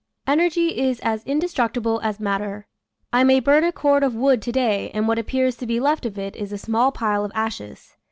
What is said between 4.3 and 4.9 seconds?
to day